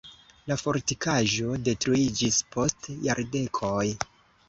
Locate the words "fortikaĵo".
0.61-1.59